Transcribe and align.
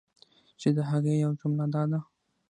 چی 0.59 0.69
د 0.77 0.79
هغی 0.89 1.13
یوه 1.23 1.35
جمله 1.41 1.65
دا 1.73 1.83
ده 1.91 1.99